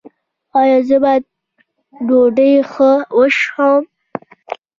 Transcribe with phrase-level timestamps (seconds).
[0.59, 1.23] ایا زه باید
[2.07, 3.83] ډوډۍ ښه وژووم؟